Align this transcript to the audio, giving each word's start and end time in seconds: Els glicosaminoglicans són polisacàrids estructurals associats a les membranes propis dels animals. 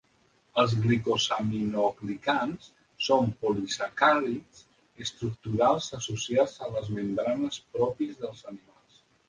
Els 0.61 0.71
glicosaminoglicans 0.85 2.69
són 3.09 3.29
polisacàrids 3.45 4.65
estructurals 5.07 5.93
associats 6.01 6.59
a 6.69 6.73
les 6.79 6.93
membranes 6.99 7.63
propis 7.79 8.21
dels 8.27 8.45
animals. 8.55 9.03